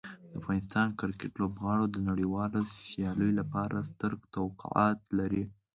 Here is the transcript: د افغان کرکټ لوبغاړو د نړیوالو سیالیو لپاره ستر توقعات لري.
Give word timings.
د 0.31 0.33
افغان 0.39 0.89
کرکټ 0.99 1.31
لوبغاړو 1.41 1.85
د 1.89 1.97
نړیوالو 2.09 2.59
سیالیو 2.79 3.37
لپاره 3.39 3.77
ستر 3.89 4.11
توقعات 4.35 4.99
لري. 5.19 5.43